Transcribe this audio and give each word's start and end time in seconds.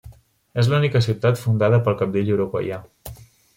És 0.61 0.69
l'única 0.71 1.01
ciutat 1.09 1.41
fundada 1.43 1.81
pel 1.89 2.01
cabdill 2.01 2.35
uruguaià. 2.39 2.83